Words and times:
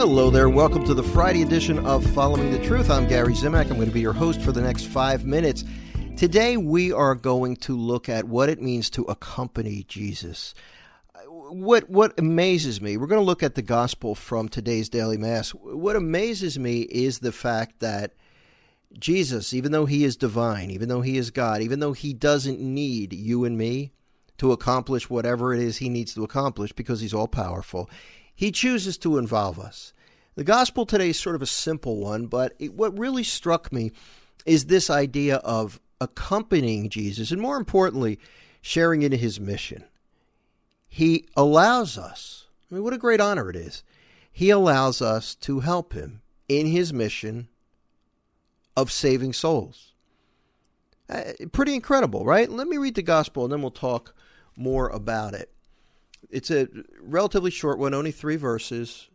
Hello 0.00 0.30
there. 0.30 0.48
Welcome 0.48 0.82
to 0.86 0.94
the 0.94 1.02
Friday 1.02 1.42
edition 1.42 1.78
of 1.84 2.02
Following 2.14 2.50
the 2.50 2.64
Truth. 2.64 2.90
I'm 2.90 3.06
Gary 3.06 3.34
Zimak. 3.34 3.68
I'm 3.68 3.76
going 3.76 3.84
to 3.86 3.92
be 3.92 4.00
your 4.00 4.14
host 4.14 4.40
for 4.40 4.50
the 4.50 4.62
next 4.62 4.86
five 4.86 5.26
minutes. 5.26 5.62
Today, 6.16 6.56
we 6.56 6.90
are 6.90 7.14
going 7.14 7.54
to 7.56 7.76
look 7.76 8.08
at 8.08 8.24
what 8.24 8.48
it 8.48 8.62
means 8.62 8.88
to 8.90 9.02
accompany 9.02 9.82
Jesus. 9.82 10.54
What, 11.28 11.90
what 11.90 12.18
amazes 12.18 12.80
me, 12.80 12.96
we're 12.96 13.08
going 13.08 13.20
to 13.20 13.26
look 13.26 13.42
at 13.42 13.56
the 13.56 13.60
gospel 13.62 14.14
from 14.14 14.48
today's 14.48 14.88
daily 14.88 15.18
mass. 15.18 15.50
What 15.50 15.96
amazes 15.96 16.58
me 16.58 16.80
is 16.80 17.18
the 17.18 17.30
fact 17.30 17.80
that 17.80 18.14
Jesus, 18.98 19.52
even 19.52 19.70
though 19.70 19.84
he 19.84 20.04
is 20.04 20.16
divine, 20.16 20.70
even 20.70 20.88
though 20.88 21.02
he 21.02 21.18
is 21.18 21.30
God, 21.30 21.60
even 21.60 21.80
though 21.80 21.92
he 21.92 22.14
doesn't 22.14 22.58
need 22.58 23.12
you 23.12 23.44
and 23.44 23.58
me 23.58 23.92
to 24.38 24.52
accomplish 24.52 25.10
whatever 25.10 25.52
it 25.52 25.60
is 25.60 25.76
he 25.76 25.90
needs 25.90 26.14
to 26.14 26.24
accomplish 26.24 26.72
because 26.72 27.02
he's 27.02 27.12
all 27.12 27.28
powerful, 27.28 27.90
he 28.40 28.50
chooses 28.50 28.96
to 28.96 29.18
involve 29.18 29.60
us. 29.60 29.92
The 30.40 30.44
gospel 30.44 30.86
today 30.86 31.10
is 31.10 31.20
sort 31.20 31.36
of 31.36 31.42
a 31.42 31.46
simple 31.46 31.98
one, 31.98 32.24
but 32.24 32.54
it, 32.58 32.72
what 32.72 32.98
really 32.98 33.22
struck 33.22 33.70
me 33.70 33.92
is 34.46 34.64
this 34.64 34.88
idea 34.88 35.36
of 35.36 35.78
accompanying 36.00 36.88
Jesus 36.88 37.30
and, 37.30 37.42
more 37.42 37.58
importantly, 37.58 38.18
sharing 38.62 39.02
in 39.02 39.12
his 39.12 39.38
mission. 39.38 39.84
He 40.88 41.26
allows 41.36 41.98
us, 41.98 42.46
I 42.70 42.74
mean, 42.74 42.84
what 42.84 42.94
a 42.94 42.96
great 42.96 43.20
honor 43.20 43.50
it 43.50 43.56
is. 43.56 43.84
He 44.32 44.48
allows 44.48 45.02
us 45.02 45.34
to 45.34 45.60
help 45.60 45.92
him 45.92 46.22
in 46.48 46.68
his 46.68 46.90
mission 46.90 47.48
of 48.74 48.90
saving 48.90 49.34
souls. 49.34 49.92
Uh, 51.06 51.32
pretty 51.52 51.74
incredible, 51.74 52.24
right? 52.24 52.48
Let 52.48 52.66
me 52.66 52.78
read 52.78 52.94
the 52.94 53.02
gospel 53.02 53.44
and 53.44 53.52
then 53.52 53.60
we'll 53.60 53.72
talk 53.72 54.14
more 54.56 54.88
about 54.88 55.34
it. 55.34 55.52
It's 56.30 56.50
a 56.50 56.66
relatively 56.98 57.50
short 57.50 57.78
one, 57.78 57.92
only 57.92 58.10
three 58.10 58.36
verses, 58.36 59.10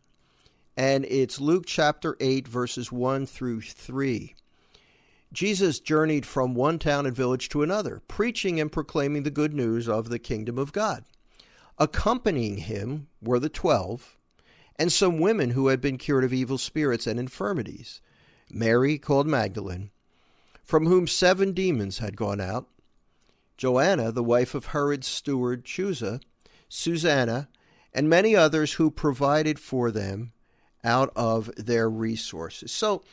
and 0.78 1.06
it's 1.06 1.40
Luke 1.40 1.66
chapter 1.66 2.18
8, 2.20 2.48
verses 2.48 2.92
1 2.92 3.26
through 3.26 3.62
3. 3.62 4.36
Jesus 5.32 5.80
journeyed 5.80 6.26
from 6.26 6.54
one 6.56 6.80
town 6.80 7.06
and 7.06 7.16
village 7.16 7.50
to 7.50 7.64
another, 7.64 8.02
preaching 8.08 8.60
and 8.60 8.72
proclaiming 8.72 9.24
the 9.24 9.32
good 9.32 9.54
news 9.54 9.88
of 9.90 10.10
the 10.10 10.20
kingdom 10.20 10.58
of 10.58 10.72
God. 10.72 11.04
Accompanying 11.78 12.58
him 12.58 13.08
were 13.22 13.40
the 13.40 13.50
twelve, 13.50 14.18
and 14.78 14.92
some 14.92 15.20
women 15.20 15.52
who 15.52 15.68
had 15.68 15.82
been 15.82 15.98
cured 15.98 16.24
of 16.24 16.34
evil 16.34 16.58
spirits 16.58 17.06
and 17.06 17.20
infirmities 17.20 18.02
Mary, 18.50 18.98
called 18.98 19.28
Magdalene, 19.28 19.90
from 20.64 20.86
whom 20.86 21.08
seven 21.08 21.52
demons 21.52 21.98
had 21.98 22.16
gone 22.16 22.40
out, 22.40 22.68
Joanna, 23.58 24.12
the 24.12 24.24
wife 24.24 24.54
of 24.56 24.68
Herod's 24.68 25.08
steward 25.08 25.66
Chuza, 25.66 26.22
Susanna, 26.70 27.50
and 27.94 28.08
many 28.08 28.36
others 28.36 28.74
who 28.74 28.92
provided 28.92 29.60
for 29.60 29.90
them 29.90 30.32
out 30.86 31.12
of 31.16 31.52
their 31.58 31.90
resources. 31.90 32.72
So, 32.72 33.04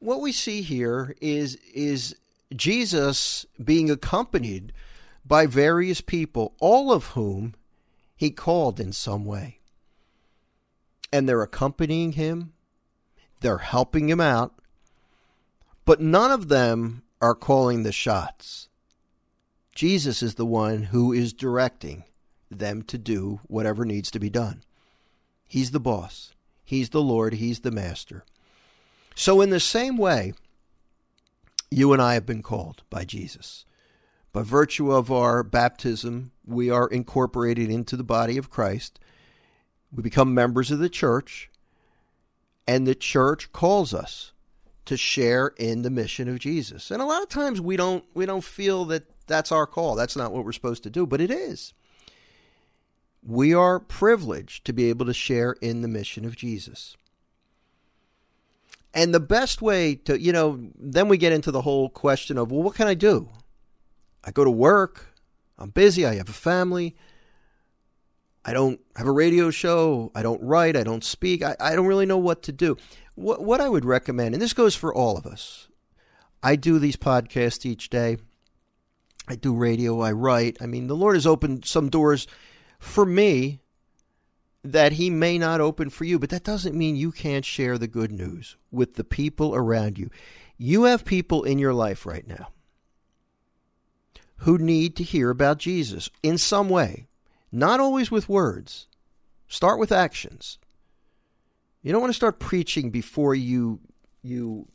what 0.00 0.20
we 0.20 0.32
see 0.32 0.62
here 0.62 1.14
is 1.20 1.56
is 1.72 2.16
Jesus 2.54 3.46
being 3.62 3.90
accompanied 3.90 4.72
by 5.24 5.46
various 5.46 6.00
people, 6.00 6.54
all 6.58 6.92
of 6.92 7.08
whom 7.08 7.54
he 8.16 8.30
called 8.30 8.80
in 8.80 8.92
some 8.92 9.24
way. 9.24 9.58
And 11.12 11.28
they're 11.28 11.42
accompanying 11.42 12.12
him, 12.12 12.52
they're 13.40 13.58
helping 13.58 14.08
him 14.08 14.20
out, 14.20 14.54
but 15.84 16.00
none 16.00 16.30
of 16.30 16.48
them 16.48 17.02
are 17.20 17.34
calling 17.34 17.82
the 17.82 17.92
shots. 17.92 18.68
Jesus 19.74 20.22
is 20.22 20.34
the 20.34 20.46
one 20.46 20.84
who 20.84 21.12
is 21.12 21.32
directing 21.32 22.04
them 22.50 22.82
to 22.82 22.98
do 22.98 23.40
whatever 23.46 23.84
needs 23.84 24.10
to 24.10 24.18
be 24.18 24.30
done. 24.30 24.62
He's 25.46 25.70
the 25.70 25.80
boss, 25.80 26.34
He's 26.68 26.90
the 26.90 27.00
Lord, 27.00 27.32
He's 27.32 27.60
the 27.60 27.70
master. 27.70 28.26
So, 29.14 29.40
in 29.40 29.48
the 29.48 29.58
same 29.58 29.96
way, 29.96 30.34
you 31.70 31.94
and 31.94 32.02
I 32.02 32.12
have 32.12 32.26
been 32.26 32.42
called 32.42 32.82
by 32.90 33.06
Jesus. 33.06 33.64
By 34.34 34.42
virtue 34.42 34.92
of 34.92 35.10
our 35.10 35.42
baptism, 35.42 36.32
we 36.46 36.68
are 36.68 36.86
incorporated 36.86 37.70
into 37.70 37.96
the 37.96 38.04
body 38.04 38.36
of 38.36 38.50
Christ. 38.50 39.00
We 39.90 40.02
become 40.02 40.34
members 40.34 40.70
of 40.70 40.78
the 40.78 40.90
church, 40.90 41.48
and 42.66 42.86
the 42.86 42.94
church 42.94 43.50
calls 43.50 43.94
us 43.94 44.32
to 44.84 44.98
share 44.98 45.54
in 45.56 45.80
the 45.80 45.88
mission 45.88 46.28
of 46.28 46.38
Jesus. 46.38 46.90
And 46.90 47.00
a 47.00 47.06
lot 47.06 47.22
of 47.22 47.30
times 47.30 47.62
we 47.62 47.78
don't 47.78 48.04
we 48.12 48.26
don't 48.26 48.44
feel 48.44 48.84
that 48.84 49.04
that's 49.26 49.52
our 49.52 49.66
call. 49.66 49.94
That's 49.94 50.16
not 50.16 50.32
what 50.32 50.44
we're 50.44 50.52
supposed 50.52 50.82
to 50.82 50.90
do, 50.90 51.06
but 51.06 51.22
it 51.22 51.30
is 51.30 51.72
we 53.22 53.54
are 53.54 53.80
privileged 53.80 54.64
to 54.64 54.72
be 54.72 54.88
able 54.88 55.06
to 55.06 55.14
share 55.14 55.52
in 55.60 55.82
the 55.82 55.88
mission 55.88 56.24
of 56.24 56.36
Jesus. 56.36 56.96
And 58.94 59.14
the 59.14 59.20
best 59.20 59.60
way 59.60 59.96
to, 59.96 60.20
you 60.20 60.32
know, 60.32 60.58
then 60.78 61.08
we 61.08 61.18
get 61.18 61.32
into 61.32 61.50
the 61.50 61.62
whole 61.62 61.88
question 61.88 62.38
of, 62.38 62.50
well, 62.50 62.62
what 62.62 62.74
can 62.74 62.88
I 62.88 62.94
do? 62.94 63.28
I 64.24 64.30
go 64.30 64.44
to 64.44 64.50
work, 64.50 65.14
I'm 65.58 65.70
busy, 65.70 66.06
I 66.06 66.16
have 66.16 66.28
a 66.28 66.32
family, 66.32 66.96
I 68.44 68.52
don't 68.52 68.80
have 68.96 69.06
a 69.06 69.12
radio 69.12 69.50
show, 69.50 70.10
I 70.14 70.22
don't 70.22 70.42
write, 70.42 70.76
I 70.76 70.82
don't 70.82 71.04
speak, 71.04 71.42
I, 71.42 71.54
I 71.60 71.74
don't 71.74 71.86
really 71.86 72.06
know 72.06 72.18
what 72.18 72.42
to 72.44 72.52
do. 72.52 72.76
What, 73.14 73.42
what 73.42 73.60
I 73.60 73.68
would 73.68 73.84
recommend, 73.84 74.34
and 74.34 74.42
this 74.42 74.52
goes 74.52 74.74
for 74.74 74.94
all 74.94 75.16
of 75.16 75.26
us, 75.26 75.68
I 76.42 76.56
do 76.56 76.78
these 76.78 76.96
podcasts 76.96 77.66
each 77.66 77.90
day. 77.90 78.18
I 79.28 79.34
do 79.34 79.54
radio, 79.54 80.00
I 80.00 80.12
write. 80.12 80.56
I 80.60 80.66
mean, 80.66 80.86
the 80.86 80.96
Lord 80.96 81.14
has 81.14 81.26
opened 81.26 81.66
some 81.66 81.90
doors 81.90 82.26
for 82.78 83.04
me 83.04 83.60
that 84.62 84.92
he 84.92 85.10
may 85.10 85.38
not 85.38 85.60
open 85.60 85.90
for 85.90 86.04
you, 86.04 86.18
but 86.18 86.30
that 86.30 86.44
doesn't 86.44 86.76
mean 86.76 86.96
you 86.96 87.12
can't 87.12 87.44
share 87.44 87.78
the 87.78 87.88
good 87.88 88.12
news 88.12 88.56
with 88.70 88.94
the 88.94 89.04
people 89.04 89.54
around 89.54 89.98
you. 89.98 90.10
You 90.56 90.84
have 90.84 91.04
people 91.04 91.44
in 91.44 91.58
your 91.58 91.74
life 91.74 92.04
right 92.04 92.26
now 92.26 92.48
who 94.38 94.58
need 94.58 94.96
to 94.96 95.02
hear 95.02 95.30
about 95.30 95.58
Jesus 95.58 96.10
in 96.22 96.38
some 96.38 96.68
way, 96.68 97.08
not 97.50 97.80
always 97.80 98.10
with 98.10 98.28
words. 98.28 98.86
Start 99.48 99.78
with 99.78 99.92
actions. 99.92 100.58
You 101.82 101.92
don't 101.92 102.00
want 102.00 102.12
to 102.12 102.16
start 102.16 102.38
preaching 102.38 102.90
before 102.90 103.34
you 103.34 103.80
you 104.22 104.66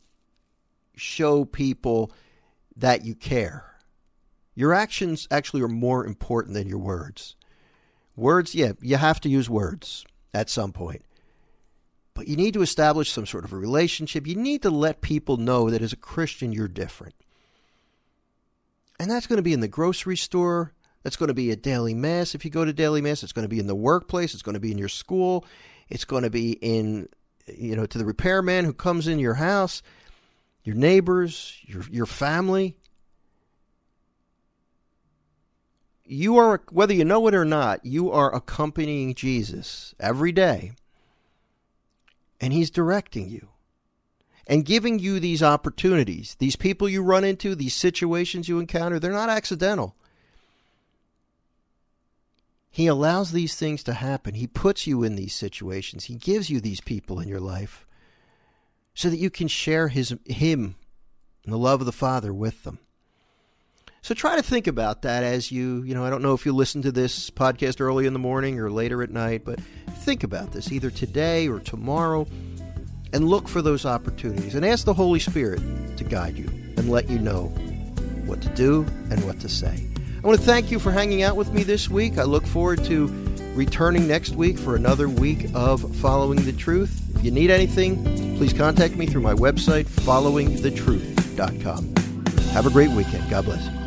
show 0.96 1.44
people 1.44 2.10
that 2.76 3.04
you 3.04 3.14
care. 3.14 3.74
Your 4.54 4.72
actions 4.72 5.28
actually 5.30 5.62
are 5.62 5.68
more 5.68 6.06
important 6.06 6.54
than 6.54 6.68
your 6.68 6.78
words. 6.78 7.36
Words, 8.16 8.54
yeah, 8.54 8.72
you 8.80 8.96
have 8.96 9.20
to 9.22 9.28
use 9.28 9.50
words 9.50 10.04
at 10.32 10.50
some 10.50 10.72
point. 10.72 11.02
But 12.14 12.28
you 12.28 12.36
need 12.36 12.54
to 12.54 12.62
establish 12.62 13.10
some 13.10 13.26
sort 13.26 13.44
of 13.44 13.52
a 13.52 13.56
relationship. 13.56 14.26
You 14.26 14.36
need 14.36 14.62
to 14.62 14.70
let 14.70 15.00
people 15.00 15.36
know 15.36 15.68
that 15.70 15.82
as 15.82 15.92
a 15.92 15.96
Christian, 15.96 16.52
you're 16.52 16.68
different. 16.68 17.14
And 19.00 19.10
that's 19.10 19.26
going 19.26 19.38
to 19.38 19.42
be 19.42 19.52
in 19.52 19.60
the 19.60 19.68
grocery 19.68 20.16
store. 20.16 20.72
That's 21.02 21.16
going 21.16 21.28
to 21.28 21.34
be 21.34 21.50
at 21.50 21.62
daily 21.62 21.92
mass. 21.92 22.34
If 22.34 22.44
you 22.44 22.50
go 22.50 22.64
to 22.64 22.72
daily 22.72 23.00
mass, 23.00 23.24
it's 23.24 23.32
going 23.32 23.44
to 23.44 23.48
be 23.48 23.58
in 23.58 23.66
the 23.66 23.74
workplace. 23.74 24.32
It's 24.32 24.44
going 24.44 24.54
to 24.54 24.60
be 24.60 24.70
in 24.70 24.78
your 24.78 24.88
school. 24.88 25.44
It's 25.88 26.04
going 26.04 26.22
to 26.22 26.30
be 26.30 26.52
in, 26.52 27.08
you 27.46 27.74
know, 27.74 27.84
to 27.84 27.98
the 27.98 28.04
repairman 28.04 28.64
who 28.64 28.72
comes 28.72 29.08
in 29.08 29.18
your 29.18 29.34
house, 29.34 29.82
your 30.62 30.76
neighbors, 30.76 31.58
your 31.62 31.82
your 31.90 32.06
family. 32.06 32.76
You 36.04 36.36
are, 36.36 36.62
whether 36.70 36.92
you 36.92 37.04
know 37.04 37.26
it 37.28 37.34
or 37.34 37.44
not, 37.44 37.84
you 37.84 38.10
are 38.10 38.34
accompanying 38.34 39.14
Jesus 39.14 39.94
every 39.98 40.32
day. 40.32 40.72
And 42.40 42.52
he's 42.52 42.70
directing 42.70 43.28
you 43.28 43.48
and 44.46 44.64
giving 44.64 44.98
you 44.98 45.18
these 45.18 45.42
opportunities. 45.42 46.36
These 46.38 46.56
people 46.56 46.88
you 46.88 47.02
run 47.02 47.24
into, 47.24 47.54
these 47.54 47.74
situations 47.74 48.48
you 48.48 48.58
encounter, 48.58 48.98
they're 48.98 49.12
not 49.12 49.30
accidental. 49.30 49.96
He 52.70 52.86
allows 52.86 53.30
these 53.30 53.54
things 53.54 53.82
to 53.84 53.94
happen. 53.94 54.34
He 54.34 54.48
puts 54.48 54.86
you 54.86 55.04
in 55.04 55.14
these 55.14 55.32
situations. 55.32 56.06
He 56.06 56.16
gives 56.16 56.50
you 56.50 56.60
these 56.60 56.80
people 56.80 57.20
in 57.20 57.28
your 57.28 57.40
life 57.40 57.86
so 58.94 59.08
that 59.08 59.18
you 59.18 59.30
can 59.30 59.48
share 59.48 59.88
his 59.88 60.14
him 60.26 60.74
and 61.44 61.52
the 61.52 61.58
love 61.58 61.80
of 61.80 61.86
the 61.86 61.92
Father 61.92 62.34
with 62.34 62.64
them. 62.64 62.80
So 64.04 64.14
try 64.14 64.36
to 64.36 64.42
think 64.42 64.66
about 64.66 65.00
that 65.02 65.22
as 65.24 65.50
you, 65.50 65.82
you 65.84 65.94
know, 65.94 66.04
I 66.04 66.10
don't 66.10 66.20
know 66.20 66.34
if 66.34 66.44
you 66.44 66.52
listen 66.52 66.82
to 66.82 66.92
this 66.92 67.30
podcast 67.30 67.80
early 67.80 68.04
in 68.04 68.12
the 68.12 68.18
morning 68.18 68.60
or 68.60 68.70
later 68.70 69.02
at 69.02 69.10
night, 69.10 69.46
but 69.46 69.58
think 70.00 70.22
about 70.22 70.52
this 70.52 70.70
either 70.70 70.90
today 70.90 71.48
or 71.48 71.58
tomorrow 71.58 72.26
and 73.14 73.26
look 73.26 73.48
for 73.48 73.62
those 73.62 73.86
opportunities 73.86 74.56
and 74.56 74.62
ask 74.62 74.84
the 74.84 74.92
Holy 74.92 75.18
Spirit 75.18 75.62
to 75.96 76.04
guide 76.04 76.36
you 76.36 76.44
and 76.76 76.90
let 76.90 77.08
you 77.08 77.18
know 77.18 77.44
what 78.26 78.42
to 78.42 78.50
do 78.50 78.82
and 79.10 79.24
what 79.24 79.40
to 79.40 79.48
say. 79.48 79.88
I 80.22 80.26
want 80.26 80.38
to 80.38 80.44
thank 80.44 80.70
you 80.70 80.78
for 80.78 80.92
hanging 80.92 81.22
out 81.22 81.36
with 81.36 81.54
me 81.54 81.62
this 81.62 81.88
week. 81.88 82.18
I 82.18 82.24
look 82.24 82.44
forward 82.44 82.84
to 82.84 83.06
returning 83.54 84.06
next 84.06 84.32
week 84.32 84.58
for 84.58 84.76
another 84.76 85.08
week 85.08 85.46
of 85.54 85.96
Following 85.96 86.44
the 86.44 86.52
Truth. 86.52 87.16
If 87.16 87.24
you 87.24 87.30
need 87.30 87.50
anything, 87.50 88.04
please 88.36 88.52
contact 88.52 88.96
me 88.96 89.06
through 89.06 89.22
my 89.22 89.32
website, 89.32 89.86
followingthetruth.com. 89.86 91.94
Have 92.52 92.66
a 92.66 92.70
great 92.70 92.90
weekend. 92.90 93.30
God 93.30 93.46
bless. 93.46 93.83